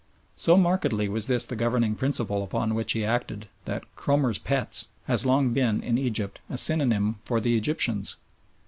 [0.33, 5.27] So markedly was this the governing principle upon which he acted that "Cromer's pets" has
[5.27, 8.15] long been in Egypt a synonym for the "Egyptians."